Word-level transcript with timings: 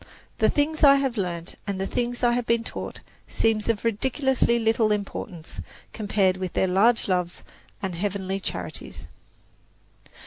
The 0.39 0.49
things 0.49 0.83
I 0.83 0.95
have 0.95 1.15
learned 1.15 1.57
and 1.67 1.79
the 1.79 1.85
things 1.85 2.23
I 2.23 2.31
have 2.31 2.47
been 2.47 2.63
taught 2.63 3.01
seem 3.27 3.59
of 3.69 3.83
ridiculously 3.85 4.57
little 4.57 4.91
importance 4.91 5.61
compared 5.93 6.37
with 6.37 6.53
their 6.53 6.65
"large 6.65 7.07
loves 7.07 7.43
and 7.83 7.93
heavenly 7.93 8.39
charities." 8.39 9.09